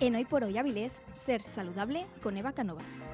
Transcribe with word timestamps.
En 0.00 0.14
Hoy 0.16 0.24
por 0.24 0.44
Hoy 0.44 0.56
Avilés, 0.56 1.02
Ser 1.12 1.42
Saludable 1.42 2.06
con 2.22 2.38
Eva 2.38 2.54
Canovas. 2.54 3.10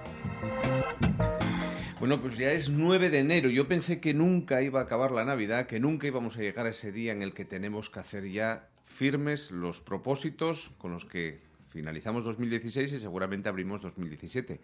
Bueno, 1.99 2.21
pues 2.21 2.39
ya 2.39 2.53
es 2.53 2.71
9 2.71 3.11
de 3.11 3.19
enero. 3.19 3.51
Yo 3.51 3.67
pensé 3.67 3.99
que 3.99 4.15
nunca 4.15 4.63
iba 4.63 4.79
a 4.79 4.85
acabar 4.85 5.11
la 5.11 5.25
Navidad, 5.25 5.67
que 5.67 5.81
nunca 5.81 6.07
íbamos 6.07 6.37
a 6.37 6.43
llegar 6.43 6.67
a 6.67 6.69
ese 6.69 6.93
día 6.93 7.13
en 7.13 7.23
el 7.23 7.35
que 7.35 7.45
tenemos 7.45 7.91
que 7.91 7.99
hacer 7.99 8.31
ya 8.31 8.69
firmes 8.85 9.51
los 9.51 9.81
propósitos 9.81 10.71
con 10.79 10.93
los 10.93 11.05
que 11.05 11.41
finalizamos 11.71 12.25
2016 12.25 12.93
y 12.93 13.01
seguramente 13.01 13.49
abrimos 13.49 13.81
2017. 13.81 14.61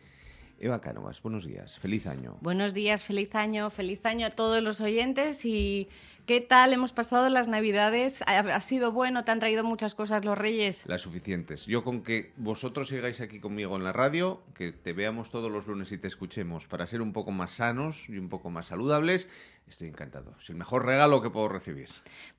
Eva 0.60 0.80
Cánovas, 0.80 1.20
buenos 1.22 1.44
días, 1.44 1.76
feliz 1.80 2.06
año. 2.06 2.38
Buenos 2.40 2.72
días, 2.72 3.02
feliz 3.02 3.34
año, 3.34 3.68
feliz 3.68 4.06
año 4.06 4.28
a 4.28 4.30
todos 4.30 4.62
los 4.62 4.80
oyentes 4.80 5.44
y 5.44 5.88
¿qué 6.26 6.40
tal 6.40 6.72
hemos 6.72 6.92
pasado 6.92 7.28
las 7.28 7.48
Navidades? 7.48 8.22
¿Ha, 8.26 8.60
sido 8.60 8.92
bueno? 8.92 9.24
¿Te 9.24 9.32
han 9.32 9.40
traído 9.40 9.64
muchas 9.64 9.94
cosas 9.94 10.24
los 10.24 10.38
Reyes? 10.38 10.84
Las 10.86 11.02
suficientes. 11.02 11.66
Yo 11.66 11.84
con 11.84 12.02
que 12.02 12.32
vosotros 12.36 12.88
sigáis 12.88 13.20
aquí 13.20 13.40
conmigo 13.40 13.76
en 13.76 13.84
la 13.84 13.92
radio, 13.92 14.42
que 14.54 14.72
te 14.72 14.92
veamos 14.92 15.30
todos 15.30 15.50
los 15.50 15.66
lunes 15.66 15.92
y 15.92 15.98
te 15.98 16.08
escuchemos 16.08 16.66
para 16.66 16.86
ser 16.86 17.02
un 17.02 17.12
poco 17.12 17.30
más 17.30 17.52
sanos 17.52 18.08
y 18.08 18.18
un 18.18 18.28
poco 18.28 18.50
más 18.50 18.66
saludables, 18.66 19.28
Estoy 19.68 19.88
encantado. 19.88 20.34
Es 20.38 20.50
el 20.50 20.56
mejor 20.56 20.84
regalo 20.84 21.22
que 21.22 21.30
puedo 21.30 21.48
recibir. 21.48 21.88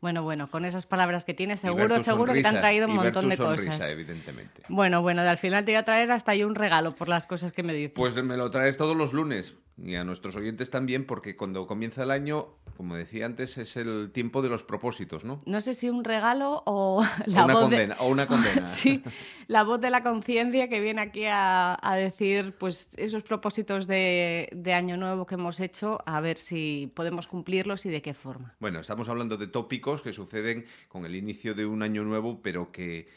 Bueno, 0.02 0.21
bueno, 0.23 0.52
con 0.52 0.65
esas 0.65 0.85
palabras 0.85 1.25
que 1.25 1.33
tienes, 1.33 1.61
seguro, 1.61 2.03
seguro 2.03 2.33
que 2.33 2.41
te 2.41 2.47
han 2.47 2.59
traído 2.59 2.88
un 2.88 2.95
montón 2.95 3.27
de 3.27 3.38
sonrisa, 3.38 3.71
cosas. 3.71 3.89
evidentemente. 3.89 4.61
Bueno, 4.69 5.02
bueno, 5.02 5.21
al 5.21 5.38
final 5.38 5.65
te 5.65 5.71
voy 5.71 5.77
a 5.77 5.83
traer 5.83 6.11
hasta 6.11 6.35
yo 6.35 6.45
un 6.45 6.53
regalo 6.53 6.95
por 6.95 7.09
las 7.09 7.25
cosas 7.25 7.52
que 7.52 7.63
me 7.63 7.73
dices. 7.73 7.93
Pues 7.95 8.13
me 8.15 8.38
lo 8.38 8.52
traes 8.52 8.77
todos 8.77 8.95
los 8.95 9.13
lunes 9.13 9.55
y 9.77 9.95
a 9.95 10.03
nuestros 10.03 10.35
oyentes 10.35 10.69
también, 10.69 11.05
porque 11.05 11.35
cuando 11.35 11.65
comienza 11.65 12.03
el 12.03 12.11
año, 12.11 12.49
como 12.77 12.95
decía 12.95 13.25
antes, 13.25 13.57
es 13.57 13.77
el 13.77 14.11
tiempo 14.11 14.41
de 14.41 14.49
los 14.49 14.63
propósitos, 14.63 15.23
¿no? 15.23 15.39
No 15.45 15.61
sé 15.61 15.73
si 15.73 15.89
un 15.89 16.03
regalo 16.03 16.63
o 16.65 17.03
la 17.25 17.45
una 17.45 17.53
voz 17.53 17.63
condena, 17.63 17.95
o 17.99 18.07
una 18.07 18.27
condena. 18.27 18.67
sí, 18.67 19.03
la 19.47 19.63
voz 19.63 19.79
de 19.79 19.89
la 19.89 20.03
conciencia 20.03 20.67
que 20.67 20.79
viene 20.79 21.01
aquí 21.01 21.25
a, 21.27 21.77
decir, 21.95 22.53
pues 22.57 22.89
esos 22.97 23.23
propósitos 23.23 23.88
de, 23.88 24.49
de 24.52 24.73
año 24.73 24.97
nuevo 24.97 25.25
que 25.25 25.35
hemos 25.35 25.59
hecho, 25.59 25.99
a 26.05 26.21
ver 26.21 26.38
si 26.38 26.91
podemos 26.95 27.27
cumplirlos 27.27 27.85
y 27.85 27.89
de 27.89 28.02
qué 28.02 28.13
forma. 28.13 28.55
Bueno, 28.59 28.80
estamos 28.80 29.09
hablando 29.09 29.37
de 29.37 29.47
tópicos 29.47 30.02
que 30.02 30.11
suceden 30.11 30.65
con 30.87 31.05
el 31.05 31.15
inicio 31.15 31.53
de 31.53 31.65
un 31.65 31.83
año 31.83 32.03
nuevo, 32.03 32.41
pero 32.41 32.71
que 32.71 33.08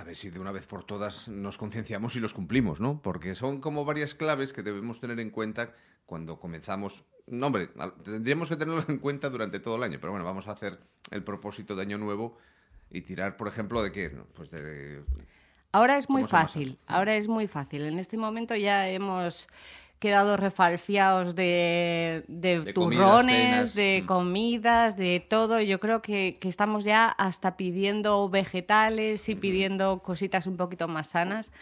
a 0.00 0.04
ver 0.04 0.16
si 0.16 0.30
de 0.30 0.40
una 0.40 0.50
vez 0.50 0.66
por 0.66 0.84
todas 0.84 1.28
nos 1.28 1.58
concienciamos 1.58 2.16
y 2.16 2.20
los 2.20 2.32
cumplimos, 2.32 2.80
¿no? 2.80 3.02
Porque 3.02 3.34
son 3.34 3.60
como 3.60 3.84
varias 3.84 4.14
claves 4.14 4.52
que 4.52 4.62
debemos 4.62 4.98
tener 4.98 5.20
en 5.20 5.30
cuenta 5.30 5.74
cuando 6.06 6.40
comenzamos. 6.40 7.04
No, 7.26 7.46
hombre, 7.46 7.68
tendríamos 8.02 8.48
que 8.48 8.56
tenerlo 8.56 8.84
en 8.88 8.98
cuenta 8.98 9.28
durante 9.28 9.60
todo 9.60 9.76
el 9.76 9.82
año, 9.82 9.98
pero 10.00 10.12
bueno, 10.12 10.24
vamos 10.24 10.48
a 10.48 10.52
hacer 10.52 10.80
el 11.10 11.22
propósito 11.22 11.76
de 11.76 11.82
año 11.82 11.98
nuevo 11.98 12.38
y 12.90 13.02
tirar, 13.02 13.36
por 13.36 13.46
ejemplo, 13.46 13.82
de 13.82 13.92
qué, 13.92 14.10
pues 14.34 14.50
de. 14.50 15.04
Ahora 15.72 15.98
es 15.98 16.08
muy 16.08 16.26
fácil, 16.26 16.78
ahora 16.86 17.14
es 17.14 17.28
muy 17.28 17.46
fácil. 17.46 17.82
En 17.84 17.98
este 17.98 18.16
momento 18.16 18.56
ya 18.56 18.88
hemos 18.88 19.46
quedado 20.00 20.38
refalfiados 20.38 21.34
de, 21.34 22.24
de, 22.26 22.72
turrones, 22.72 23.74
de 23.74 24.00
mm. 24.02 24.06
comidas, 24.06 24.96
de 24.96 25.20
todo. 25.20 25.60
Yo 25.60 25.78
creo 25.78 26.00
que, 26.00 26.38
que, 26.40 26.48
estamos 26.48 26.84
ya 26.84 27.08
hasta 27.08 27.56
pidiendo 27.56 28.28
vegetales 28.30 29.28
y 29.28 29.34
pidiendo 29.34 30.00
cositas 30.00 30.46
un 30.46 30.56
poquito 30.56 30.88
más 30.88 31.08
sanas. 31.08 31.52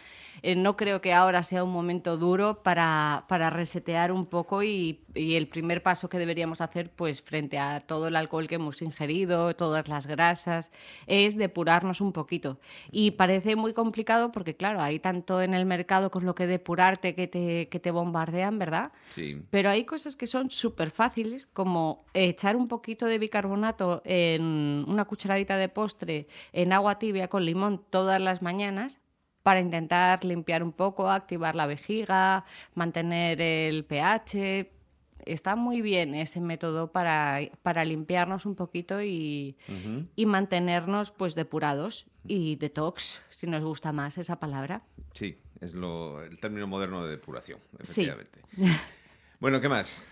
Eh, 0.41 0.55
no 0.55 0.77
creo 0.77 1.01
que 1.01 1.13
ahora 1.13 1.43
sea 1.43 1.63
un 1.63 1.71
momento 1.71 2.17
duro 2.17 2.63
para, 2.63 3.25
para 3.27 3.49
resetear 3.49 4.11
un 4.11 4.25
poco 4.25 4.63
y, 4.63 5.01
y, 5.13 5.35
el 5.35 5.47
primer 5.47 5.83
paso 5.83 6.09
que 6.09 6.17
deberíamos 6.17 6.61
hacer, 6.61 6.91
pues 6.91 7.21
frente 7.21 7.59
a 7.59 7.81
todo 7.81 8.07
el 8.07 8.15
alcohol 8.15 8.47
que 8.47 8.55
hemos 8.55 8.81
ingerido, 8.81 9.55
todas 9.55 9.87
las 9.87 10.07
grasas, 10.07 10.71
es 11.07 11.37
depurarnos 11.37 12.01
un 12.01 12.13
poquito. 12.13 12.59
Y 12.91 13.11
parece 13.11 13.55
muy 13.55 13.73
complicado 13.73 14.31
porque, 14.31 14.55
claro, 14.55 14.81
hay 14.81 14.99
tanto 14.99 15.41
en 15.41 15.53
el 15.53 15.65
mercado 15.65 16.09
con 16.11 16.25
lo 16.25 16.35
que 16.35 16.47
depurarte 16.47 17.15
que 17.15 17.27
te, 17.27 17.67
que 17.69 17.79
te 17.79 17.91
bombardean, 17.91 18.28
¿verdad? 18.59 18.91
Sí. 19.15 19.41
Pero 19.49 19.69
hay 19.69 19.85
cosas 19.85 20.15
que 20.15 20.27
son 20.27 20.49
súper 20.51 20.91
fáciles, 20.91 21.47
como 21.47 22.05
echar 22.13 22.55
un 22.55 22.67
poquito 22.67 23.05
de 23.05 23.19
bicarbonato 23.19 24.01
en 24.05 24.85
una 24.87 25.05
cucharadita 25.05 25.57
de 25.57 25.69
postre 25.69 26.27
en 26.53 26.73
agua 26.73 26.99
tibia 26.99 27.27
con 27.27 27.45
limón 27.45 27.83
todas 27.89 28.21
las 28.21 28.41
mañanas 28.41 28.99
para 29.43 29.61
intentar 29.61 30.23
limpiar 30.25 30.63
un 30.63 30.71
poco, 30.71 31.09
activar 31.09 31.55
la 31.55 31.65
vejiga, 31.65 32.45
mantener 32.75 33.41
el 33.41 33.85
pH. 33.85 34.69
Está 35.25 35.55
muy 35.55 35.81
bien 35.81 36.15
ese 36.15 36.39
método 36.39 36.91
para, 36.91 37.39
para 37.61 37.83
limpiarnos 37.83 38.45
un 38.45 38.55
poquito 38.55 39.01
y, 39.01 39.57
y, 40.15 40.25
mantenernos 40.25 41.11
pues 41.11 41.35
depurados 41.35 42.05
y 42.27 42.55
detox, 42.55 43.21
si 43.29 43.47
nos 43.47 43.63
gusta 43.63 43.91
más 43.91 44.17
esa 44.17 44.39
palabra. 44.39 44.83
Sí, 45.13 45.37
es 45.61 45.73
lo, 45.73 46.23
el 46.23 46.39
término 46.39 46.67
moderno 46.67 47.03
de 47.03 47.11
depuración, 47.11 47.59
efectivamente. 47.79 48.41
bueno, 49.39 49.59
¿qué 49.61 49.69
más? 49.69 50.05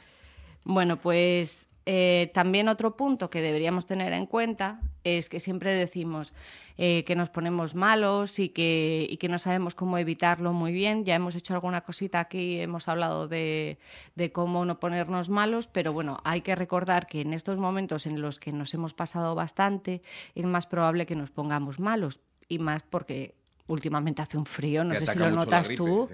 Bueno, 0.63 0.97
pues 0.97 1.67
eh, 1.89 2.31
también 2.33 2.67
otro 2.67 2.97
punto 2.97 3.29
que 3.29 3.41
deberíamos 3.41 3.85
tener 3.85 4.11
en 4.11 4.25
cuenta 4.25 4.81
es 5.05 5.29
que 5.29 5.39
siempre 5.39 5.71
decimos 5.71 6.33
eh, 6.77 7.05
que 7.05 7.15
nos 7.15 7.29
ponemos 7.29 7.75
malos 7.75 8.39
y 8.39 8.49
que, 8.49 9.07
y 9.09 9.15
que, 9.15 9.29
no 9.29 9.39
sabemos 9.39 9.73
cómo 9.73 9.97
evitarlo 9.97 10.51
muy 10.51 10.73
bien. 10.73 11.05
Ya 11.05 11.15
hemos 11.15 11.33
hecho 11.35 11.53
alguna 11.53 11.85
cosita 11.85 12.19
aquí, 12.19 12.59
hemos 12.59 12.89
hablado 12.89 13.29
de, 13.29 13.79
de, 14.15 14.33
cómo 14.33 14.65
no 14.65 14.81
ponernos 14.81 15.29
malos, 15.29 15.69
pero 15.69 15.93
bueno, 15.93 16.17
hay 16.25 16.41
que 16.41 16.55
recordar 16.55 17.07
que 17.07 17.21
en 17.21 17.33
estos 17.33 17.57
momentos 17.57 18.05
en 18.05 18.19
los 18.19 18.37
que 18.37 18.51
nos 18.51 18.73
hemos 18.73 18.93
pasado 18.93 19.33
bastante 19.33 20.01
es 20.35 20.45
más 20.45 20.67
probable 20.67 21.05
que 21.05 21.15
nos 21.15 21.31
pongamos 21.31 21.79
malos 21.79 22.19
y 22.49 22.59
más 22.59 22.83
porque 22.83 23.36
últimamente 23.67 24.21
hace 24.21 24.37
un 24.37 24.45
frío, 24.45 24.83
no 24.83 24.95
sé 24.95 25.05
si 25.05 25.19
lo 25.19 25.29
notas 25.31 25.69
tú, 25.75 26.09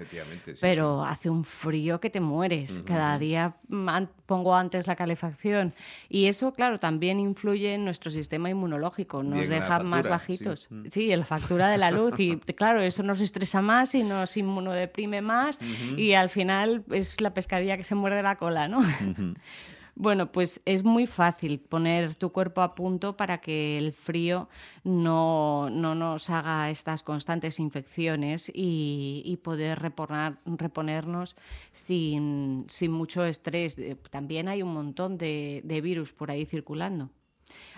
pero 0.60 1.04
hace 1.04 1.30
un 1.30 1.44
frío 1.44 2.00
que 2.00 2.10
te 2.10 2.20
mueres. 2.20 2.80
Cada 2.84 3.18
día 3.18 3.56
pongo 4.26 4.54
antes 4.54 4.86
la 4.86 4.96
calefacción. 4.96 5.74
Y 6.08 6.26
eso, 6.26 6.52
claro, 6.52 6.78
también 6.78 7.20
influye 7.20 7.74
en 7.74 7.84
nuestro 7.84 8.10
sistema 8.10 8.50
inmunológico, 8.50 9.22
nos 9.22 9.48
deja 9.48 9.80
más 9.80 10.08
bajitos. 10.08 10.68
Sí. 10.90 11.12
en 11.12 11.20
la 11.20 11.26
factura 11.26 11.68
de 11.70 11.78
la 11.78 11.90
luz. 11.90 12.18
Y 12.18 12.36
claro, 12.56 12.82
eso 12.82 13.02
nos 13.02 13.20
estresa 13.20 13.62
más 13.62 13.94
y 13.94 14.02
nos 14.02 14.36
inmunodeprime 14.36 15.20
más. 15.22 15.58
Y 15.96 16.14
al 16.14 16.30
final 16.30 16.84
es 16.90 17.20
la 17.20 17.32
pescadilla 17.34 17.76
que 17.76 17.84
se 17.84 17.94
muerde 17.94 18.22
la 18.22 18.36
cola, 18.36 18.68
¿no? 18.68 18.82
Bueno, 19.96 20.32
pues 20.32 20.60
es 20.64 20.82
muy 20.82 21.06
fácil 21.06 21.60
poner 21.60 22.16
tu 22.16 22.32
cuerpo 22.32 22.62
a 22.62 22.74
punto 22.74 23.16
para 23.16 23.38
que 23.38 23.78
el 23.78 23.92
frío 23.92 24.48
no, 24.82 25.70
no 25.70 25.94
nos 25.94 26.30
haga 26.30 26.68
estas 26.70 27.04
constantes 27.04 27.60
infecciones 27.60 28.50
y, 28.52 29.38
poder 29.44 29.78
reponernos 29.80 31.36
sin, 31.70 32.66
sin, 32.68 32.90
mucho 32.90 33.24
estrés. 33.24 33.76
También 34.10 34.48
hay 34.48 34.62
un 34.62 34.72
montón 34.72 35.16
de, 35.16 35.60
de 35.64 35.80
virus 35.80 36.12
por 36.12 36.30
ahí 36.30 36.44
circulando. 36.44 37.10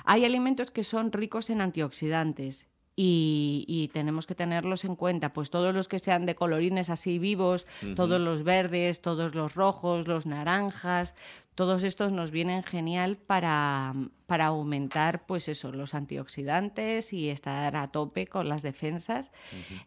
Hay 0.05 0.25
alimentos 0.25 0.71
que 0.71 0.85
son 0.85 1.13
ricos 1.13 1.51
en 1.51 1.61
antioxidantes 1.61 2.67
y, 2.99 3.91
tenemos 3.93 4.27
que 4.27 4.35
tenerlos 4.35 4.85
en 4.87 4.97
cuenta, 4.97 5.35
pues 5.35 5.51
todos 5.51 5.75
los 5.75 5.87
que 5.87 5.99
sean 5.99 6.25
de 6.25 6.35
colorines 6.35 6.89
así 6.89 7.19
vivos, 7.19 7.67
todos 7.95 8.19
los 8.19 8.43
verdes, 8.43 9.03
todos 9.03 9.35
los 9.35 9.55
rojos, 9.55 10.09
los 10.09 10.25
naranjas, 10.25 11.15
todos 11.57 11.83
estos 11.85 12.13
nos 12.13 12.31
vienen 12.31 12.63
genial 12.63 13.17
para, 13.17 13.95
para 14.27 14.47
aumentar 14.47 15.25
pues 15.27 15.49
eso, 15.49 15.73
los 15.73 15.95
antioxidantes 15.95 17.15
y 17.15 17.31
estar 17.31 17.75
a 17.75 17.89
tope 17.89 18.27
con 18.27 18.49
las 18.49 18.61
defensas. 18.61 19.33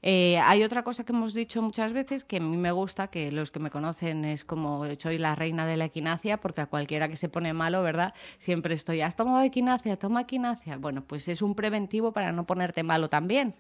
Eh, 0.02 0.40
hay 0.44 0.64
otra 0.64 0.84
cosa 0.84 1.04
que 1.04 1.14
hemos 1.14 1.36
dicho 1.36 1.62
muchas 1.62 1.94
veces 1.94 2.26
que 2.26 2.38
a 2.38 2.40
mí 2.40 2.58
me 2.58 2.72
gusta, 2.72 3.10
que 3.10 3.32
los 3.32 3.52
que 3.52 3.60
me 3.60 3.70
conocen 3.70 4.26
es 4.26 4.44
como 4.46 4.84
soy 4.98 5.20
la 5.20 5.36
reina 5.36 5.68
de 5.68 5.78
la 5.78 5.86
equinacia, 5.86 6.38
porque 6.38 6.62
a 6.62 6.66
cualquiera 6.66 7.08
que 7.08 7.16
se 7.16 7.30
pone 7.30 7.54
malo, 7.54 7.84
¿verdad? 7.84 8.16
Siempre 8.40 8.74
estoy, 8.74 9.02
¿has 9.02 9.16
tomado 9.16 9.44
equinacia? 9.44 9.96
Toma 9.96 10.22
equinacia. 10.22 10.78
Bueno, 10.78 11.04
pues 11.04 11.28
es 11.28 11.44
un 11.44 11.54
preventivo 11.54 12.12
para 12.14 12.32
no 12.32 12.48
ponerte 12.48 12.82
malo 12.82 13.10
también. 13.10 13.54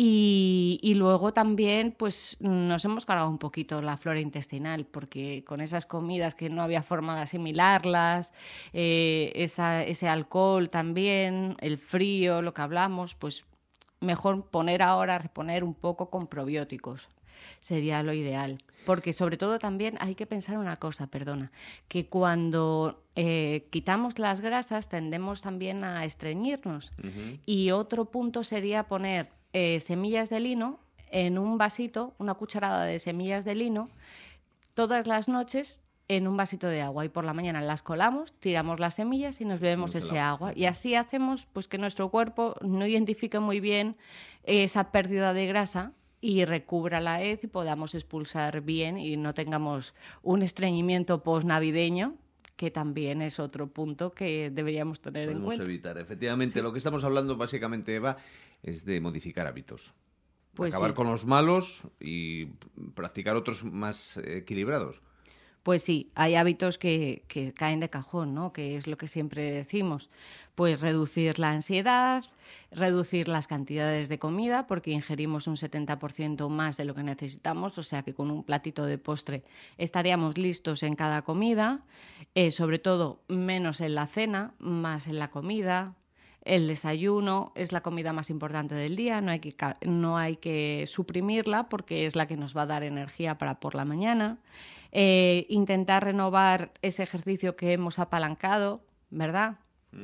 Y, 0.00 0.94
luego 0.94 1.32
también, 1.32 1.90
pues 1.90 2.36
nos 2.38 2.84
hemos 2.84 3.04
cargado 3.04 3.28
un 3.28 3.38
poquito 3.38 3.82
la 3.82 3.96
flora 3.96 4.20
intestinal, 4.20 4.86
porque 4.86 5.42
con 5.44 5.60
esas 5.60 5.86
comidas 5.86 6.36
que 6.36 6.50
no 6.50 6.62
había 6.62 6.84
forma 6.84 7.16
de 7.16 7.22
asimilarlas, 7.22 8.32
eh, 8.72 9.32
ese 9.34 10.08
alcohol 10.08 10.70
también, 10.70 11.56
el 11.58 11.78
frío, 11.78 12.42
lo 12.42 12.54
que 12.54 12.62
hablamos, 12.62 13.16
pues 13.16 13.44
mejor 13.98 14.46
poner 14.46 14.82
ahora, 14.82 15.18
reponer 15.18 15.64
un 15.64 15.74
poco 15.74 16.10
con 16.10 16.28
probióticos. 16.28 17.08
Sería 17.60 18.04
lo 18.04 18.12
ideal. 18.12 18.62
Porque 18.86 19.12
sobre 19.12 19.36
todo 19.36 19.58
también 19.58 19.96
hay 19.98 20.14
que 20.14 20.26
pensar 20.26 20.58
una 20.58 20.76
cosa, 20.76 21.08
perdona, 21.08 21.50
que 21.88 22.06
cuando 22.06 23.02
eh, 23.16 23.66
quitamos 23.70 24.20
las 24.20 24.40
grasas 24.40 24.88
tendemos 24.88 25.42
también 25.42 25.82
a 25.82 26.04
estreñirnos. 26.04 26.92
Y 27.46 27.72
otro 27.72 28.04
punto 28.04 28.44
sería 28.44 28.84
poner 28.84 29.37
eh, 29.52 29.80
semillas 29.80 30.30
de 30.30 30.40
lino 30.40 30.80
en 31.10 31.38
un 31.38 31.58
vasito, 31.58 32.14
una 32.18 32.34
cucharada 32.34 32.84
de 32.84 32.98
semillas 32.98 33.44
de 33.44 33.54
lino, 33.54 33.90
todas 34.74 35.06
las 35.06 35.28
noches 35.28 35.80
en 36.08 36.26
un 36.26 36.36
vasito 36.36 36.66
de 36.66 36.82
agua. 36.82 37.04
Y 37.04 37.08
por 37.08 37.24
la 37.24 37.34
mañana 37.34 37.60
las 37.60 37.82
colamos, 37.82 38.32
tiramos 38.40 38.80
las 38.80 38.94
semillas 38.94 39.40
y 39.40 39.44
nos 39.44 39.60
bebemos 39.60 39.94
ese 39.94 40.18
agua. 40.18 40.52
Y 40.54 40.64
así 40.64 40.94
hacemos 40.94 41.46
pues 41.52 41.68
que 41.68 41.78
nuestro 41.78 42.10
cuerpo 42.10 42.56
no 42.62 42.86
identifique 42.86 43.38
muy 43.38 43.60
bien 43.60 43.96
esa 44.44 44.90
pérdida 44.90 45.34
de 45.34 45.46
grasa 45.46 45.92
y 46.20 46.44
recubra 46.44 47.00
la 47.00 47.22
hez 47.22 47.44
y 47.44 47.46
podamos 47.46 47.94
expulsar 47.94 48.62
bien 48.62 48.98
y 48.98 49.16
no 49.16 49.34
tengamos 49.34 49.94
un 50.22 50.42
estreñimiento 50.42 51.22
post-navideño, 51.22 52.14
que 52.58 52.72
también 52.72 53.22
es 53.22 53.38
otro 53.38 53.68
punto 53.68 54.10
que 54.10 54.50
deberíamos 54.50 55.00
tener 55.00 55.28
en 55.28 55.42
cuenta. 55.42 55.62
evitar. 55.62 55.96
Efectivamente, 55.96 56.60
lo 56.60 56.72
que 56.72 56.78
estamos 56.78 57.04
hablando 57.04 57.36
básicamente, 57.36 57.94
Eva, 57.94 58.16
es 58.64 58.84
de 58.84 59.00
modificar 59.00 59.46
hábitos. 59.46 59.94
Pues 60.54 60.74
Acabar 60.74 60.92
con 60.92 61.06
los 61.06 61.24
malos 61.24 61.84
y 62.00 62.46
practicar 62.96 63.36
otros 63.36 63.62
más 63.62 64.16
equilibrados. 64.16 65.00
Pues 65.68 65.82
sí, 65.82 66.10
hay 66.14 66.34
hábitos 66.34 66.78
que, 66.78 67.24
caen 67.54 67.80
de 67.80 67.90
cajón, 67.90 68.32
¿no? 68.34 68.54
Que 68.54 68.76
es 68.76 68.86
lo 68.86 68.96
que 68.96 69.06
siempre 69.06 69.52
decimos. 69.52 70.08
Pues 70.54 70.80
reducir 70.80 71.38
la 71.38 71.50
ansiedad, 71.50 72.24
reducir 72.70 73.28
las 73.28 73.46
cantidades 73.46 74.08
de 74.08 74.18
comida, 74.18 74.66
porque 74.66 74.92
ingerimos 74.92 75.46
un 75.46 75.56
70% 75.56 76.48
más 76.48 76.78
de 76.78 76.86
lo 76.86 76.94
que 76.94 77.02
necesitamos, 77.02 77.76
o 77.76 77.82
sea 77.82 78.02
que 78.02 78.14
con 78.14 78.30
un 78.30 78.44
platito 78.44 78.86
de 78.86 78.96
postre 78.96 79.44
estaríamos 79.76 80.38
listos 80.38 80.82
en 80.82 80.94
cada 80.94 81.20
comida, 81.20 81.84
eh, 82.34 82.50
sobre 82.50 82.78
todo 82.78 83.20
menos 83.28 83.82
en 83.82 83.94
la 83.94 84.06
cena, 84.06 84.54
más 84.58 85.06
en 85.06 85.18
la 85.18 85.28
comida, 85.30 85.97
el 86.48 86.66
desayuno 86.66 87.52
es 87.54 87.72
la 87.72 87.82
comida 87.82 88.12
más 88.12 88.30
importante 88.30 88.74
del 88.74 88.96
día, 88.96 89.20
no 89.20 89.30
hay, 89.30 89.38
que, 89.38 89.54
no 89.86 90.16
hay 90.16 90.36
que 90.36 90.86
suprimirla 90.88 91.68
porque 91.68 92.06
es 92.06 92.16
la 92.16 92.26
que 92.26 92.36
nos 92.36 92.56
va 92.56 92.62
a 92.62 92.66
dar 92.66 92.82
energía 92.82 93.36
para 93.36 93.60
por 93.60 93.74
la 93.74 93.84
mañana. 93.84 94.38
Eh, 94.90 95.46
intentar 95.50 96.04
renovar 96.04 96.72
ese 96.80 97.02
ejercicio 97.02 97.54
que 97.54 97.74
hemos 97.74 97.98
apalancado, 97.98 98.80
¿verdad? 99.10 99.58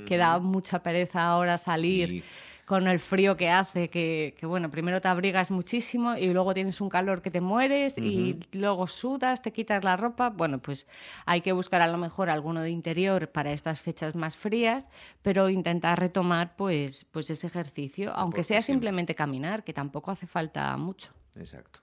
Que 0.06 0.17
da 0.17 0.38
mucha 0.38 0.82
pereza 0.82 1.25
ahora 1.25 1.58
salir. 1.58 2.25
Con 2.64 2.87
el 2.87 2.99
frío 2.99 3.37
que 3.37 3.50
hace, 3.50 3.90
que, 3.90 4.34
bueno, 4.43 4.70
primero 4.70 5.00
te 5.00 5.08
abrigas 5.08 5.50
muchísimo 5.50 6.16
y 6.16 6.32
luego 6.32 6.55
tienes 6.55 6.81
un 6.81 6.88
calor 6.88 7.20
que 7.20 7.31
te 7.31 7.40
mueres 7.40 7.99
y 7.99 8.40
luego 8.52 8.87
sudas, 8.87 9.43
te 9.43 9.52
quitas 9.52 9.84
la 9.84 9.96
ropa. 9.96 10.31
Bueno, 10.31 10.61
pues 10.61 10.87
hay 11.26 11.43
que 11.43 11.52
buscar 11.52 11.82
a 11.82 11.88
lo 11.88 11.99
mejor 11.99 12.31
alguno 12.31 12.62
de 12.62 12.70
interior 12.70 13.31
para 13.31 13.52
estas 13.52 13.81
fechas 13.81 14.16
más 14.16 14.37
frías, 14.37 14.88
pero 15.22 15.50
intentar 15.50 15.99
retomar 15.99 16.56
pues, 16.56 17.05
pues 17.05 17.28
ese 17.31 17.46
ejercicio, 17.46 18.12
aunque 18.14 18.43
sea 18.43 18.62
simplemente 18.62 19.14
caminar, 19.14 19.62
que 19.62 19.72
tampoco 19.72 20.11
hace 20.11 20.26
falta 20.26 20.75
mucho. 20.76 21.12
Exacto. 21.37 21.81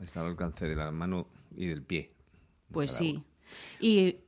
Está 0.00 0.20
al 0.20 0.28
alcance 0.28 0.66
de 0.66 0.76
la 0.76 0.90
mano 0.90 1.26
y 1.56 1.66
del 1.66 1.82
pie. 1.82 2.12
Pues 2.70 2.92
sí. 2.92 3.22
Y 3.80 4.18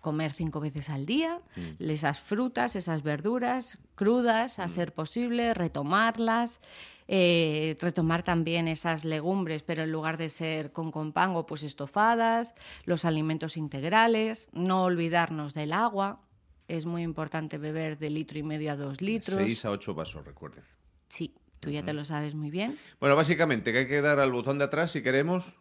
comer 0.00 0.32
cinco 0.32 0.60
veces 0.60 0.90
al 0.90 1.06
día, 1.06 1.40
mm. 1.56 1.82
esas 1.88 2.20
frutas, 2.20 2.76
esas 2.76 3.02
verduras 3.02 3.78
crudas, 3.94 4.58
a 4.58 4.66
mm. 4.66 4.70
ser 4.70 4.92
posible, 4.92 5.54
retomarlas, 5.54 6.60
eh, 7.08 7.76
retomar 7.80 8.22
también 8.22 8.68
esas 8.68 9.04
legumbres, 9.04 9.62
pero 9.62 9.82
en 9.82 9.92
lugar 9.92 10.16
de 10.16 10.28
ser 10.28 10.72
con 10.72 10.90
compango, 10.90 11.46
pues 11.46 11.62
estofadas, 11.62 12.54
los 12.84 13.04
alimentos 13.04 13.56
integrales, 13.56 14.48
no 14.52 14.84
olvidarnos 14.84 15.54
del 15.54 15.72
agua, 15.72 16.20
es 16.66 16.86
muy 16.86 17.02
importante 17.02 17.58
beber 17.58 17.98
de 17.98 18.10
litro 18.10 18.38
y 18.38 18.42
medio 18.42 18.72
a 18.72 18.76
dos 18.76 19.00
litros. 19.00 19.36
Seis 19.36 19.64
a 19.64 19.70
ocho 19.70 19.94
vasos, 19.94 20.24
recuerden. 20.24 20.64
Sí, 21.08 21.34
tú 21.60 21.70
ya 21.70 21.82
te 21.82 21.92
lo 21.92 22.04
sabes 22.04 22.34
muy 22.34 22.50
bien. 22.50 22.78
Bueno, 23.00 23.16
básicamente 23.16 23.72
que 23.72 23.80
hay 23.80 23.86
que 23.88 24.00
dar 24.00 24.18
al 24.18 24.32
botón 24.32 24.58
de 24.58 24.64
atrás 24.64 24.92
si 24.92 25.02
queremos 25.02 25.54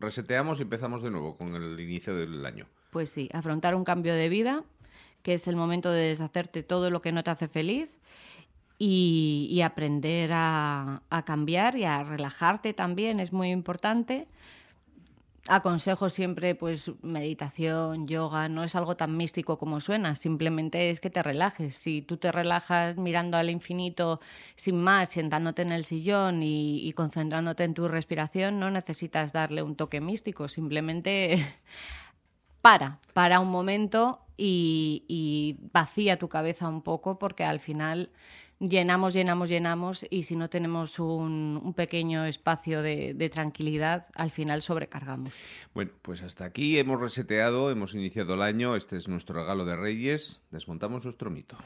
reseteamos 0.00 0.58
y 0.58 0.62
empezamos 0.62 1.02
de 1.02 1.10
nuevo 1.10 1.36
con 1.36 1.54
el 1.54 1.78
inicio 1.78 2.16
del 2.16 2.44
año. 2.44 2.66
Pues 2.90 3.10
sí, 3.10 3.28
afrontar 3.32 3.74
un 3.74 3.84
cambio 3.84 4.14
de 4.14 4.28
vida, 4.28 4.64
que 5.22 5.34
es 5.34 5.48
el 5.48 5.56
momento 5.56 5.90
de 5.90 6.08
deshacerte 6.08 6.62
todo 6.62 6.90
lo 6.90 7.02
que 7.02 7.12
no 7.12 7.22
te 7.22 7.30
hace 7.30 7.48
feliz 7.48 7.88
y, 8.78 9.60
aprender 9.62 10.30
a, 10.32 11.02
cambiar 11.26 11.76
y 11.76 11.84
a 11.84 12.02
relajarte 12.02 12.72
también 12.72 13.20
es 13.20 13.32
muy 13.32 13.50
importante 13.50 14.26
aconsejo 15.48 16.10
siempre 16.10 16.54
pues 16.54 16.92
meditación, 17.02 18.06
yoga, 18.06 18.48
no 18.48 18.62
es 18.62 18.76
algo 18.76 18.96
tan 18.96 19.16
místico 19.16 19.58
como 19.58 19.80
suena, 19.80 20.14
simplemente 20.14 20.90
es 20.90 21.00
que 21.00 21.10
te 21.10 21.22
relajes. 21.22 21.74
Si 21.74 22.02
tú 22.02 22.16
te 22.18 22.30
relajas 22.30 22.96
mirando 22.96 23.36
al 23.36 23.50
infinito 23.50 24.20
sin 24.54 24.80
más, 24.80 25.10
sentándote 25.10 25.62
en 25.62 25.72
el 25.72 25.84
sillón 25.84 26.42
y, 26.42 26.92
concentrándote 26.94 27.64
en 27.64 27.74
tu 27.74 27.88
respiración, 27.88 28.60
no 28.60 28.70
necesitas 28.70 29.32
darle 29.32 29.62
un 29.62 29.76
toque 29.76 30.00
místico, 30.00 30.48
simplemente 30.48 31.44
para, 32.60 32.98
para 33.14 33.40
un 33.40 33.48
momento 33.48 34.20
y, 34.36 35.04
y 35.08 35.56
vacía 35.72 36.18
tu 36.18 36.28
cabeza 36.28 36.68
un 36.68 36.82
poco 36.82 37.18
porque 37.18 37.44
al 37.44 37.60
final 37.60 38.10
llenamos, 38.60 39.14
llenamos, 39.14 39.48
llenamos 39.48 40.06
y 40.10 40.22
si 40.24 40.36
no 40.36 40.48
tenemos 40.48 40.98
un, 40.98 41.72
pequeño 41.74 42.24
espacio 42.26 42.82
de, 42.82 43.30
tranquilidad, 43.32 44.06
al 44.14 44.30
final 44.30 44.62
sobrecargamos. 44.62 45.32
Bueno, 45.74 45.92
pues 46.02 46.22
hasta 46.22 46.44
aquí 46.44 46.78
hemos 46.78 47.00
reseteado, 47.00 47.70
hemos 47.70 47.94
iniciado 47.94 48.34
el 48.34 48.42
año, 48.42 48.76
este 48.76 48.96
es 48.96 49.08
nuestro 49.08 49.40
regalo 49.40 49.64
de 49.64 49.76
Reyes, 49.76 50.42
desmontamos 50.50 51.04
nuestro 51.04 51.30
mito. 51.30 51.56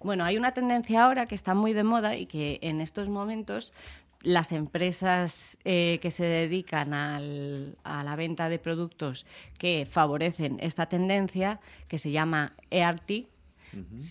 Bueno, 0.00 0.24
hay 0.24 0.36
una 0.36 0.52
tendencia 0.52 1.04
ahora 1.04 1.26
que 1.26 1.34
está 1.34 1.54
muy 1.54 1.72
de 1.72 1.82
moda 1.82 2.16
y 2.16 2.26
que 2.26 2.60
en 2.62 2.80
estos 2.80 3.08
momentos 3.08 3.72
las 4.22 4.52
empresas 4.52 5.58
eh, 5.64 5.98
que 6.02 6.10
se 6.10 6.24
dedican 6.24 6.92
a 6.92 7.20
la 7.20 8.16
venta 8.16 8.48
de 8.48 8.58
productos 8.58 9.26
que 9.58 9.86
favorecen 9.90 10.58
esta 10.60 10.86
tendencia, 10.86 11.60
que 11.86 11.98
se 11.98 12.10
llama 12.10 12.54
EARTY, 12.70 13.28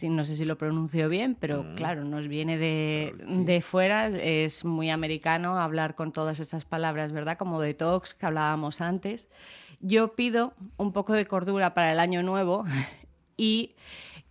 no 0.09 0.25
sé 0.25 0.36
si 0.36 0.45
lo 0.45 0.57
pronuncio 0.57 1.09
bien, 1.09 1.36
pero 1.39 1.65
claro, 1.75 2.04
nos 2.04 2.27
viene 2.27 2.57
de, 2.57 3.13
de, 3.27 3.62
fuera, 3.62 4.07
es 4.07 4.63
muy 4.65 4.89
americano 4.89 5.57
hablar 5.57 5.95
con 5.95 6.12
todas 6.12 6.39
esas 6.39 6.65
palabras, 6.65 7.12
¿verdad? 7.12 7.38
Como 7.38 7.59
detox 7.59 8.13
que 8.13 8.25
hablábamos 8.25 8.81
antes. 8.81 9.27
Yo 9.80 10.13
pido 10.13 10.54
un 10.77 10.94
poco 10.94 11.13
de 11.13 11.25
cordura 11.25 11.74
para 11.74 11.92
el 11.92 12.00
año 12.00 12.24
nuevo 12.24 12.65
y 13.38 13.75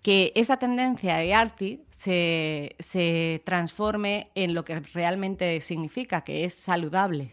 que 0.07 0.31
esa 0.37 0.57
tendencia 0.57 1.17
de 1.17 1.35
arti 1.35 1.83
se, 1.91 2.77
se, 2.79 3.43
transforme 3.45 4.31
en 4.37 4.55
lo 4.55 4.65
que 4.65 4.79
realmente 4.79 5.61
significa, 5.61 6.21
que 6.21 6.45
es 6.45 6.55
saludable. 6.55 7.33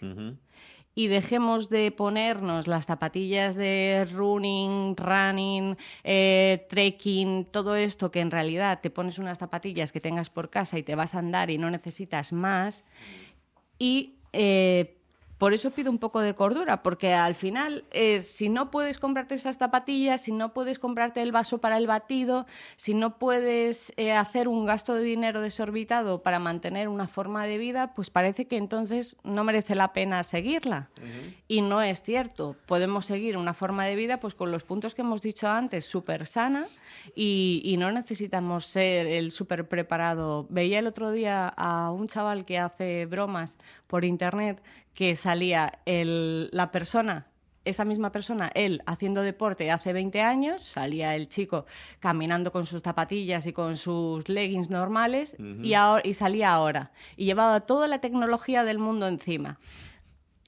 Y 0.95 1.05
dejemos 1.05 1.69
de 1.69 1.91
ponernos 1.91 2.65
las 2.65 2.87
zapatillas 2.87 3.55
de 3.55 4.07
running, 4.11 4.97
running, 4.97 5.77
eh, 6.03 6.65
trekking, 6.67 7.45
todo 7.45 7.75
esto 7.75 8.09
que 8.09 8.21
en 8.21 8.31
realidad 8.31 8.79
te 8.81 8.89
pones 8.89 9.19
unas 9.19 9.37
zapatillas 9.37 9.91
que 9.91 10.01
tengas 10.01 10.31
por 10.31 10.49
casa 10.49 10.79
y 10.79 10.81
te 10.81 10.95
vas 10.95 11.13
a 11.13 11.19
andar 11.19 11.51
y 11.51 11.59
no 11.59 11.69
necesitas 11.69 12.33
más. 12.33 12.83
Y 13.77 14.15
eh, 14.31 14.97
por 15.43 15.53
eso 15.53 15.71
pido 15.71 15.91
un 15.91 15.97
poco 15.97 16.21
de 16.21 16.35
cordura, 16.35 16.83
porque 16.83 17.13
al 17.13 17.35
final, 17.35 17.83
eh, 17.91 18.21
si 18.21 18.47
no 18.47 18.71
puedes 18.71 18.97
comprarte 18.97 19.35
esas 19.35 19.57
zapatillas, 19.57 20.21
si 20.21 20.31
no 20.31 20.53
puedes 20.53 20.79
comprarte 20.79 21.21
el 21.21 21.33
vaso 21.33 21.57
para 21.57 21.77
el 21.77 21.85
batido, 21.85 22.45
si 22.77 22.93
no 22.93 23.17
puedes 23.17 23.91
eh, 23.97 24.13
hacer 24.13 24.47
un 24.47 24.65
gasto 24.65 24.95
de 24.95 25.03
dinero 25.03 25.41
desorbitado 25.41 26.23
para 26.23 26.39
mantener 26.39 26.87
una 26.87 27.09
forma 27.09 27.45
de 27.45 27.57
vida, 27.57 27.93
pues 27.93 28.09
parece 28.09 28.47
que 28.47 28.55
entonces 28.55 29.17
no 29.25 29.43
merece 29.43 29.75
la 29.75 29.91
pena 29.91 30.23
seguirla. 30.23 30.87
Y 31.49 31.61
no 31.61 31.81
es 31.81 32.01
cierto. 32.01 32.55
Podemos 32.65 33.05
seguir 33.05 33.35
una 33.35 33.53
forma 33.53 33.85
de 33.85 33.97
vida 33.97 34.21
pues 34.21 34.35
con 34.35 34.49
los 34.49 34.63
puntos 34.63 34.95
que 34.95 35.01
hemos 35.01 35.21
dicho 35.21 35.49
antes, 35.49 35.83
súper 35.83 36.25
sana, 36.25 36.67
y, 37.15 37.61
y, 37.65 37.75
no 37.75 37.91
necesitamos 37.91 38.65
ser 38.65 39.07
el 39.07 39.33
súper 39.33 39.67
preparado. 39.67 40.47
Veía 40.49 40.79
el 40.79 40.87
otro 40.87 41.11
día 41.11 41.49
a 41.49 41.91
un 41.91 42.07
chaval 42.07 42.45
que 42.45 42.59
hace 42.59 43.05
bromas 43.07 43.57
por 43.87 44.05
internet 44.05 44.63
que 44.93 45.15
salía 45.15 45.79
el, 45.85 46.49
la 46.51 46.71
persona 46.71 47.27
esa 47.65 47.85
misma 47.85 48.11
persona, 48.11 48.51
él 48.55 48.81
haciendo 48.85 49.21
deporte 49.21 49.71
hace 49.71 49.93
20 49.93 50.21
años, 50.21 50.63
salía 50.63 51.15
el 51.15 51.29
chico 51.29 51.65
caminando 51.99 52.51
con 52.51 52.65
sus 52.65 52.81
zapatillas 52.81 53.45
y 53.45 53.53
con 53.53 53.77
sus 53.77 54.27
leggings 54.27 54.69
normales 54.69 55.35
y, 55.39 55.73
y 56.03 56.13
salía 56.13 56.53
ahora. 56.53 56.91
Y 57.15 57.25
llevaba 57.25 57.61
toda 57.61 57.87
la 57.87 57.99
tecnología 57.99 58.63
del 58.63 58.79
mundo 58.79 59.07
encima. 59.07 59.59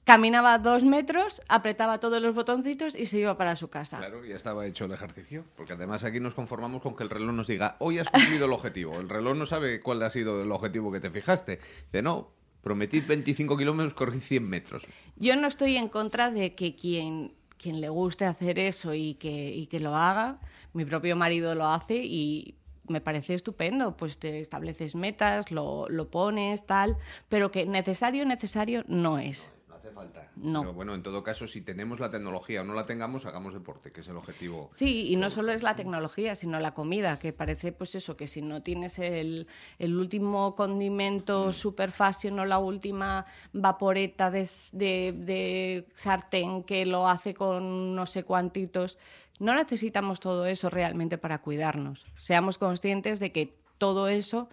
Caminaba 0.04 0.58
dos 0.58 0.84
metros, 0.84 1.42
apretaba 1.48 1.98
todos 1.98 2.22
los 2.22 2.32
botoncitos 2.32 2.94
y 2.94 3.06
se 3.06 3.18
iba 3.18 3.36
para 3.36 3.56
su 3.56 3.70
casa. 3.70 3.98
Claro, 3.98 4.24
ya 4.24 4.36
estaba 4.36 4.64
hecho 4.64 4.84
el 4.84 4.92
ejercicio, 4.92 5.44
porque 5.56 5.72
además 5.72 6.04
aquí 6.04 6.20
nos 6.20 6.34
conformamos 6.34 6.80
con 6.80 6.94
que 6.94 7.02
el 7.02 7.10
reloj 7.10 7.34
nos 7.34 7.48
diga, 7.48 7.74
hoy 7.80 7.98
has 7.98 8.08
cumplido 8.08 8.46
el 8.46 8.52
objetivo. 8.52 9.00
El 9.00 9.08
reloj 9.08 9.36
no 9.36 9.46
sabe 9.46 9.80
cuál 9.80 10.00
ha 10.04 10.10
sido 10.10 10.42
el 10.42 10.52
objetivo 10.52 10.92
que 10.92 11.00
te 11.00 11.10
fijaste. 11.10 11.58
Dice, 11.86 12.02
no, 12.02 12.30
Prometí 12.62 13.00
25 13.00 13.56
kilómetros, 13.56 13.94
corrí 13.94 14.20
100 14.20 14.48
metros. 14.48 14.86
Yo 15.16 15.36
no 15.36 15.46
estoy 15.46 15.76
en 15.76 15.88
contra 15.88 16.30
de 16.30 16.54
que 16.54 16.74
quien, 16.74 17.32
quien 17.58 17.80
le 17.80 17.88
guste 17.88 18.24
hacer 18.24 18.58
eso 18.58 18.94
y 18.94 19.14
que, 19.14 19.52
y 19.54 19.66
que 19.66 19.80
lo 19.80 19.96
haga, 19.96 20.40
mi 20.72 20.84
propio 20.84 21.16
marido 21.16 21.54
lo 21.54 21.66
hace 21.66 21.96
y 21.96 22.56
me 22.88 23.00
parece 23.00 23.34
estupendo, 23.34 23.96
pues 23.96 24.18
te 24.18 24.40
estableces 24.40 24.94
metas, 24.94 25.50
lo, 25.50 25.88
lo 25.88 26.10
pones, 26.10 26.66
tal, 26.66 26.96
pero 27.28 27.50
que 27.50 27.66
necesario, 27.66 28.24
necesario 28.24 28.84
no 28.86 29.18
es 29.18 29.52
hace 29.86 29.94
falta. 29.94 30.30
No. 30.36 30.60
Pero 30.60 30.72
bueno, 30.74 30.94
en 30.94 31.02
todo 31.02 31.22
caso, 31.22 31.46
si 31.46 31.60
tenemos 31.60 32.00
la 32.00 32.10
tecnología 32.10 32.62
o 32.62 32.64
no 32.64 32.74
la 32.74 32.86
tengamos, 32.86 33.26
hagamos 33.26 33.54
deporte, 33.54 33.92
que 33.92 34.00
es 34.00 34.08
el 34.08 34.16
objetivo. 34.16 34.70
Sí, 34.74 35.08
y 35.08 35.16
no 35.16 35.30
solo 35.30 35.52
es 35.52 35.62
la 35.62 35.76
tecnología, 35.76 36.34
sino 36.34 36.58
la 36.60 36.74
comida, 36.74 37.18
que 37.18 37.32
parece 37.32 37.72
pues 37.72 37.94
eso, 37.94 38.16
que 38.16 38.26
si 38.26 38.42
no 38.42 38.62
tienes 38.62 38.98
el, 38.98 39.46
el 39.78 39.96
último 39.96 40.54
condimento 40.56 41.52
super 41.52 41.92
fashion 41.92 42.38
o 42.40 42.44
la 42.44 42.58
última 42.58 43.26
vaporeta 43.52 44.30
de, 44.30 44.48
de- 44.72 45.12
de 45.16 45.88
sartén 45.94 46.62
que 46.64 46.86
lo 46.86 47.08
hace 47.08 47.34
con 47.34 47.94
no 47.94 48.06
sé 48.06 48.24
cuantitos, 48.24 48.98
no 49.38 49.54
necesitamos 49.54 50.20
todo 50.20 50.46
eso 50.46 50.70
realmente 50.70 51.18
para 51.18 51.38
cuidarnos. 51.42 52.06
Seamos 52.18 52.58
conscientes 52.58 53.20
de 53.20 53.32
que 53.32 53.54
todo 53.78 54.08
eso 54.08 54.48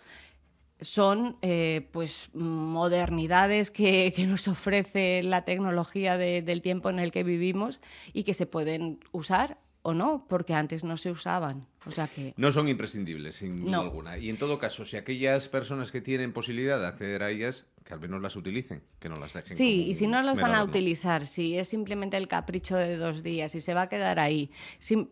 son 0.84 1.38
eh, 1.42 1.88
pues 1.92 2.30
modernidades 2.34 3.72
que, 3.78 4.14
nos 4.28 4.48
ofrece 4.48 5.24
la 5.24 5.44
tecnología 5.46 6.18
de- 6.18 6.42
del 6.42 6.62
tiempo 6.62 6.90
en 6.90 7.00
el 7.00 7.12
que 7.12 7.24
vivimos 7.24 7.82
y 8.14 8.24
que 8.24 8.34
se 8.34 8.46
pueden 8.46 9.00
usar 9.12 9.58
o 9.84 9.94
no, 9.94 10.26
porque 10.28 10.54
antes 10.54 10.84
no 10.84 10.98
se 10.98 11.12
usaban. 11.12 11.68
O 11.86 11.92
sea 11.92 12.08
que 12.08 12.34
No 12.38 12.52
son 12.52 12.68
imprescindibles, 12.70 13.36
sin 13.36 13.58
duda 13.58 13.72
No. 13.72 13.82
alguna. 13.82 14.18
Y 14.18 14.30
en 14.30 14.38
todo 14.38 14.58
caso, 14.58 14.86
si 14.86 14.96
aquellas 14.98 15.50
personas 15.50 15.92
que 15.92 16.02
tienen 16.02 16.32
posibilidad 16.34 16.80
de 16.80 16.88
acceder 16.88 17.22
a 17.22 17.30
ellas, 17.30 17.66
que 17.84 17.94
al 17.94 18.00
menos 18.00 18.22
las 18.22 18.38
utilicen, 18.38 18.82
que 19.02 19.10
no 19.10 19.18
las 19.18 19.34
dejen. 19.34 19.58
Sí, 19.58 19.84
y 19.88 19.94
si 19.96 20.08
no 20.08 20.22
las 20.22 20.40
van 20.40 20.56
a 20.56 20.64
utilizar, 20.64 21.28
si 21.28 21.58
es 21.58 21.68
simplemente 21.68 22.16
el 22.16 22.30
capricho 22.30 22.78
de 22.78 22.96
dos 22.96 23.24
días 23.24 23.54
y 23.56 23.60
se 23.60 23.74
va 23.74 23.82
a 23.84 23.90
quedar 23.90 24.20
ahí, 24.20 24.50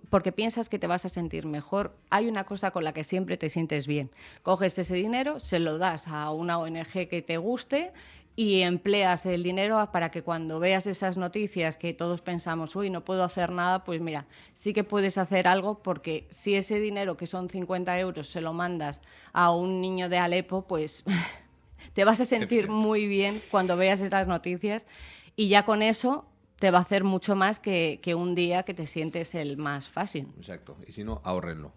porque 0.09 0.31
piensas 0.31 0.69
que 0.69 0.79
te 0.79 0.87
vas 0.87 1.03
a 1.03 1.09
sentir 1.09 1.45
mejor, 1.45 1.97
hay 2.09 2.27
una 2.29 2.45
cosa 2.45 2.71
con 2.71 2.85
la 2.85 2.93
que 2.93 3.03
siempre 3.03 3.35
te 3.35 3.49
sientes 3.49 3.87
bien. 3.87 4.09
Coges 4.41 4.77
ese 4.79 4.95
dinero, 4.95 5.41
se 5.41 5.59
lo 5.59 5.77
das 5.77 6.07
a 6.07 6.31
una 6.31 6.57
ONG 6.59 7.09
que 7.09 7.21
te 7.21 7.35
guste 7.35 7.91
y 8.35 8.61
empleas 8.61 9.25
el 9.25 9.43
dinero 9.43 9.89
para 9.91 10.09
que 10.09 10.23
cuando 10.23 10.59
veas 10.59 10.87
esas 10.87 11.17
noticias 11.17 11.77
que 11.77 11.93
todos 11.93 12.21
pensamos, 12.21 12.75
uy, 12.75 12.89
no 12.89 13.03
puedo 13.03 13.23
hacer 13.23 13.51
nada, 13.51 13.83
pues 13.83 14.01
mira, 14.01 14.25
sí 14.53 14.73
que 14.73 14.83
puedes 14.83 15.17
hacer 15.17 15.47
algo 15.47 15.83
porque 15.83 16.27
si 16.29 16.55
ese 16.55 16.79
dinero 16.79 17.17
que 17.17 17.27
son 17.27 17.49
50 17.49 17.99
euros 17.99 18.27
se 18.27 18.41
lo 18.41 18.53
mandas 18.53 19.01
a 19.33 19.51
un 19.51 19.81
niño 19.81 20.09
de 20.09 20.17
Alepo, 20.17 20.65
pues 20.65 21.03
te 21.93 22.05
vas 22.05 22.21
a 22.21 22.25
sentir 22.25 22.69
muy 22.69 23.05
bien 23.05 23.41
cuando 23.51 23.75
veas 23.75 24.01
estas 24.01 24.27
noticias 24.27 24.87
y 25.35 25.49
ya 25.49 25.65
con 25.65 25.81
eso 25.81 26.25
te 26.55 26.71
va 26.71 26.77
a 26.77 26.81
hacer 26.81 27.03
mucho 27.03 27.35
más 27.35 27.59
que, 27.59 27.99
que 28.01 28.15
un 28.15 28.35
día 28.35 28.63
que 28.63 28.73
te 28.73 28.85
sientes 28.85 29.33
el 29.35 29.57
más 29.57 29.89
fácil. 29.89 30.31
Exacto. 30.37 30.77
Y 30.87 30.93
si 30.93 31.03
no, 31.03 31.19
ahorrenlo. 31.23 31.73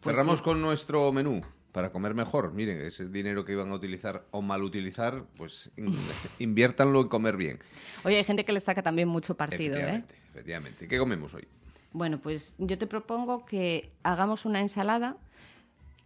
Pues 0.00 0.14
Cerramos 0.14 0.38
sí. 0.38 0.44
con 0.44 0.60
nuestro 0.62 1.10
menú. 1.12 1.42
Para 1.72 1.90
comer 1.90 2.14
mejor, 2.14 2.52
miren, 2.52 2.82
ese 2.82 3.06
dinero 3.08 3.44
que 3.46 3.52
iban 3.52 3.70
a 3.70 3.74
utilizar 3.74 4.24
o 4.30 4.42
mal 4.42 4.62
utilizar, 4.62 5.24
pues 5.36 5.70
in- 5.76 5.96
inviértanlo 6.38 7.00
en 7.00 7.08
comer 7.08 7.36
bien. 7.36 7.58
Oye, 8.04 8.18
hay 8.18 8.24
gente 8.24 8.44
que 8.44 8.52
le 8.52 8.60
saca 8.60 8.82
también 8.82 9.08
mucho 9.08 9.34
partido, 9.36 9.76
¿eh? 9.76 9.78
efectivamente, 9.80 10.14
efectivamente. 10.32 10.88
¿Qué 10.88 10.98
comemos 10.98 11.32
hoy? 11.34 11.46
Bueno, 11.92 12.18
pues 12.18 12.54
yo 12.58 12.76
te 12.76 12.86
propongo 12.86 13.44
que 13.46 13.90
hagamos 14.02 14.44
una 14.44 14.60
ensalada 14.60 15.16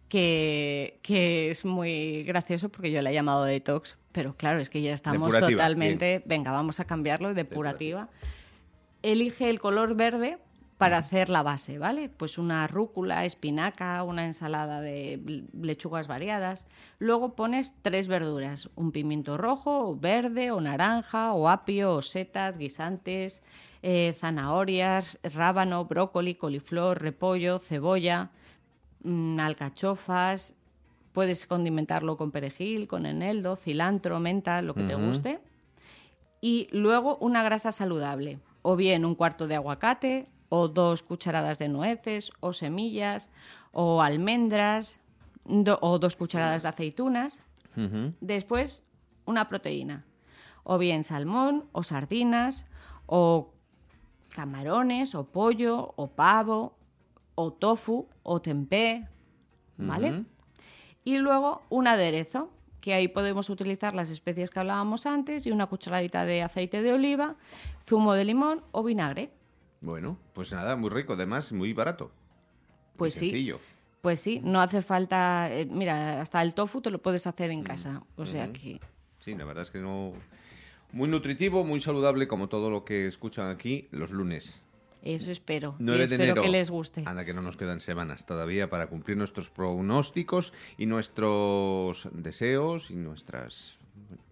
que, 0.09 0.99
que 1.01 1.49
es 1.49 1.65
muy 1.65 2.23
gracioso 2.23 2.69
porque 2.69 2.91
yo 2.91 3.01
la 3.01 3.11
he 3.11 3.13
llamado 3.13 3.43
detox, 3.43 3.97
pero 4.13 4.35
claro, 4.35 4.59
es 4.59 4.69
que 4.69 4.81
ya 4.81 4.93
estamos 4.93 5.19
Depurativa, 5.27 5.57
totalmente, 5.63 6.23
venga, 6.25 6.51
vamos 6.51 6.79
a 6.79 6.85
cambiarlo, 6.85 7.33
depurativa. 7.33 8.09
Elige 9.03 9.49
el 9.49 9.59
color 9.59 9.95
verde 9.95 10.37
para 10.77 10.99
hacer 10.99 11.29
la 11.29 11.41
base, 11.41 11.79
¿vale? 11.79 12.09
Pues 12.09 12.37
una 12.37 12.67
rúcula, 12.67 13.25
espinaca, 13.25 14.03
una 14.03 14.25
ensalada 14.25 14.79
de 14.79 15.43
lechugas 15.59 16.07
variadas. 16.07 16.67
Luego 16.99 17.35
pones 17.35 17.73
tres 17.81 18.07
verduras, 18.07 18.69
un 18.75 18.91
pimiento 18.91 19.37
rojo, 19.37 19.89
o 19.89 19.95
verde, 19.95 20.51
o 20.51 20.61
naranja, 20.61 21.33
o 21.33 21.49
apio, 21.49 21.95
o 21.95 22.01
setas, 22.01 22.57
guisantes, 22.57 23.41
eh, 23.81 24.13
zanahorias, 24.15 25.17
rábano, 25.23 25.85
brócoli, 25.85 26.35
coliflor, 26.35 27.01
repollo, 27.01 27.57
cebolla, 27.57 28.29
mm, 29.03 29.39
alcachofas. 29.39 30.53
Puedes 31.11 31.47
condimentarlo 31.47 32.17
con 32.17 32.31
perejil, 32.31 32.87
con 32.87 33.07
eneldo, 33.07 33.55
cilantro, 33.55 34.19
menta, 34.19 34.61
lo 34.61 34.75
que 34.75 34.83
te 34.83 34.93
guste 34.93 35.39
y 36.41 36.67
luego 36.71 37.17
una 37.17 37.43
grasa 37.43 37.71
saludable, 37.71 38.39
o 38.61 38.75
bien 38.75 39.05
un 39.05 39.15
cuarto 39.15 39.47
de 39.47 39.55
aguacate, 39.55 40.27
o 40.49 40.67
dos 40.67 41.03
cucharadas 41.03 41.59
de 41.59 41.67
nueces, 41.69 42.31
o 42.39 42.53
semillas, 42.53 43.29
o 43.71 44.01
almendras, 44.01 44.99
do- 45.45 45.77
o 45.81 45.99
dos 45.99 46.15
cucharadas 46.15 46.63
de 46.63 46.69
aceitunas. 46.69 47.41
Después, 48.21 48.83
una 49.25 49.47
proteína, 49.49 50.05
o 50.63 50.77
bien 50.77 51.03
salmón, 51.03 51.65
o 51.73 51.83
sardinas, 51.83 52.65
o 53.05 53.51
camarones, 54.29 55.15
o 55.15 55.25
pollo, 55.25 55.93
o 55.95 56.07
pavo, 56.07 56.77
o 57.35 57.51
tofu, 57.53 58.07
o 58.23 58.41
tempeh, 58.41 59.07
¿vale? 59.77 60.25
Y 61.03 61.17
luego 61.17 61.61
un 61.69 61.87
aderezo, 61.87 62.49
que 62.81 62.93
ahí 62.93 63.07
podemos 63.07 63.49
utilizar 63.49 63.93
las 63.95 64.09
especies 64.09 64.49
que 64.49 64.59
hablábamos 64.59 65.05
antes 65.05 65.45
y 65.45 65.51
una 65.51 65.67
cucharadita 65.67 66.25
de 66.25 66.41
aceite 66.41 66.81
de 66.81 66.93
oliva, 66.93 67.35
zumo 67.87 68.13
de 68.13 68.23
limón 68.25 68.63
o 68.71 68.83
vinagre. 68.83 69.31
Bueno, 69.81 70.17
pues 70.33 70.51
nada, 70.51 70.75
muy 70.75 70.89
rico, 70.89 71.13
además, 71.13 71.51
muy 71.51 71.73
barato. 71.73 72.11
Y 72.95 72.97
Pues 72.97 73.13
sí. 73.13 73.19
sencillo. 73.29 73.59
Pues 74.01 74.21
sí, 74.21 74.39
no 74.43 74.61
hace 74.61 74.81
falta, 74.81 75.51
eh, 75.51 75.65
mira, 75.65 76.21
hasta 76.21 76.41
el 76.41 76.53
tofu 76.53 76.81
te 76.81 76.89
lo 76.91 77.01
puedes 77.01 77.27
hacer 77.27 77.51
en 77.51 77.63
casa. 77.63 78.03
O 78.15 78.25
sea 78.25 78.45
Ujú. 78.45 78.53
que 78.53 78.79
Sí, 79.19 79.35
la 79.35 79.43
verdad 79.45 79.63
es 79.63 79.71
que 79.71 79.79
no. 79.79 80.13
Muy 80.93 81.09
nutritivo, 81.09 81.63
muy 81.65 81.81
saludable, 81.81 82.27
como 82.27 82.47
todo 82.47 82.69
lo 82.69 82.85
que 82.85 83.07
escuchan 83.07 83.49
aquí 83.49 83.87
los 83.91 84.11
lunes. 84.11 84.63
eso 85.03 85.31
espero. 85.31 85.75
y 85.79 85.83
9 85.83 85.97
de 85.99 86.03
espero 86.05 86.23
enero. 86.23 86.41
que 86.43 86.49
les 86.49 86.69
guste. 86.69 87.03
Anda, 87.05 87.25
que 87.25 87.33
no 87.33 87.41
nos 87.41 87.57
quedan 87.57 87.79
semanas 87.81 88.25
todavía 88.25 88.69
para 88.69 88.87
cumplir 88.87 89.17
nuestros 89.17 89.49
pronósticos 89.49 90.53
y 90.77 90.85
nuestros 90.85 92.07
deseos 92.13 92.89
y 92.91 92.95
nuestras. 92.95 93.77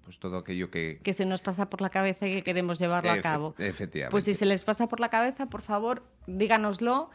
Pues 0.04 0.20
todo 0.20 0.38
aquello 0.38 0.70
que. 0.70 1.00
Que 1.04 1.14
se 1.14 1.26
nos 1.26 1.42
pasa 1.42 1.70
por 1.70 1.82
la 1.82 1.90
cabeza 1.90 2.28
y 2.28 2.34
que 2.36 2.44
queremos 2.44 2.80
llevarlo 2.80 3.12
a 3.12 3.22
cabo. 3.22 3.56
Efectivamente. 3.58 4.12
Pues 4.12 4.26
si 4.26 4.34
se 4.34 4.46
les 4.46 4.64
pasa 4.64 4.88
por 4.88 5.00
la 5.00 5.10
cabeza, 5.10 5.48
por 5.48 5.62
favor, 5.62 6.04
díganoslo, 6.28 7.10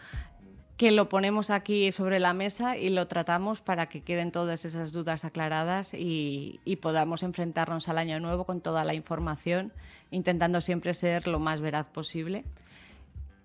que 0.77 0.91
lo 0.91 1.09
ponemos 1.09 1.51
aquí 1.51 1.93
sobre 1.93 2.19
la 2.19 2.33
mesa 2.33 2.77
y 2.77 2.91
lo 2.91 3.07
tratamos 3.07 3.61
para 3.61 3.89
que 3.89 4.03
queden 4.03 4.33
todas 4.33 4.65
esas 4.65 4.93
dudas 4.93 5.25
aclaradas 5.25 5.95
y, 5.95 6.61
y 6.65 6.77
podamos 6.77 7.23
enfrentarnos 7.23 7.89
al 7.89 7.99
año 7.99 8.19
nuevo 8.19 8.45
con 8.45 8.61
toda 8.61 8.85
la 8.85 8.95
información, 8.95 9.73
intentando 10.11 10.61
siempre 10.61 10.95
ser 10.95 11.29
lo 11.29 11.39
más 11.39 11.61
veraz 11.61 11.87
posible. 11.87 12.45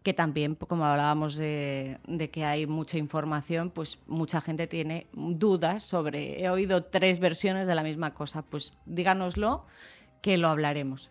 Que 0.05 0.13
también, 0.13 0.55
pues, 0.55 0.69
como 0.69 0.85
hablábamos 0.85 1.35
de, 1.35 1.97
que 2.31 2.45
hay 2.45 2.67
mucha 2.67 2.99
información, 2.99 3.71
pues 3.71 3.97
mucha 4.05 4.39
gente 4.39 4.67
tiene 4.67 5.07
dudas 5.13 5.81
sobre. 5.81 6.43
He 6.43 6.49
oído 6.51 6.83
tres 6.83 7.19
versiones 7.19 7.65
de 7.65 7.73
la 7.73 7.81
misma 7.81 8.13
cosa. 8.13 8.43
Pues 8.43 8.73
díganoslo, 8.85 9.65
que 10.21 10.37
lo 10.37 10.47
hablaremos. 10.47 11.09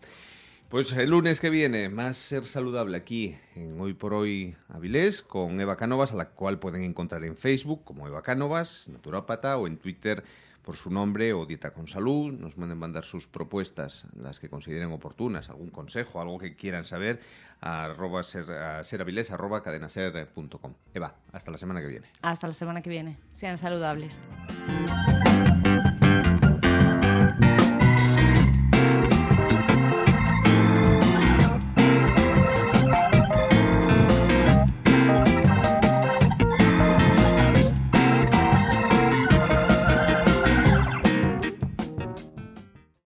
Pues 0.68 0.92
el 0.92 1.10
lunes 1.10 1.40
que 1.40 1.50
viene, 1.50 1.88
más 1.88 2.16
ser 2.16 2.44
saludable 2.44 2.96
aquí 2.96 3.34
en 3.56 3.80
Hoy 3.80 3.94
por 3.94 4.14
Hoy 4.14 4.54
Avilés 4.68 5.22
con 5.22 5.60
Eva 5.60 5.76
Cánovas, 5.76 6.12
a 6.12 6.16
la 6.16 6.30
cual 6.30 6.60
pueden 6.60 6.84
encontrar 6.84 7.24
en 7.24 7.36
Facebook 7.36 7.82
como 7.82 8.06
Eva 8.06 8.22
Cánovas, 8.22 8.88
naturópata, 8.88 9.56
o 9.56 9.66
en 9.66 9.76
Twitter 9.76 10.22
por 10.64 10.76
su 10.76 10.90
nombre 10.90 11.32
o 11.32 11.46
Dieta 11.46 11.72
con 11.72 11.86
Salud. 11.86 12.32
Nos 12.32 12.54
pueden 12.54 12.76
mandar 12.78 13.04
sus 13.04 13.26
propuestas, 13.26 14.06
las 14.16 14.40
que 14.40 14.48
consideren 14.48 14.90
oportunas, 14.92 15.50
algún 15.50 15.70
consejo, 15.70 16.20
algo 16.20 16.38
que 16.38 16.56
quieran 16.56 16.84
saber, 16.84 17.20
a, 17.60 17.84
arroba 17.84 18.22
ser, 18.22 18.50
a 18.50 18.80
arroba 18.80 19.62
cadenaser.com. 19.62 20.74
Eva, 20.92 21.14
hasta 21.32 21.50
la 21.50 21.58
semana 21.58 21.80
que 21.80 21.86
viene. 21.86 22.08
Hasta 22.22 22.48
la 22.48 22.54
semana 22.54 22.82
que 22.82 22.90
viene. 22.90 23.18
Sean 23.32 23.58
saludables. 23.58 24.20